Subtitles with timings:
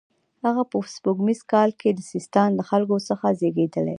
[0.45, 3.89] هغه په سپوږمیز کال کې د سیستان له خلکو څخه زیږېدلی.